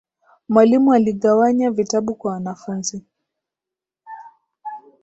Mwalimu 0.49 0.93
aligawanya 0.93 1.71
vitabu 1.71 2.15
kwa 2.15 2.31
wanafunzi 2.31 3.05